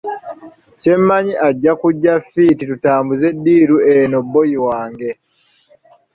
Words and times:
Kye 0.81 0.95
mmanyi 1.01 1.33
ajja 1.47 1.71
kujja 1.81 2.13
fiiti 2.29 2.63
tutambuze 2.71 3.27
ddiiru 3.35 3.77
eno 3.95 4.17
bboyi 4.27 4.57
wange. 4.67 5.11